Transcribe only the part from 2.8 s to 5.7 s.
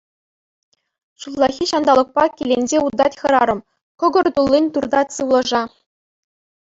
утать хӗрарӑм, кӑкӑр туллин туртать сывлӑша.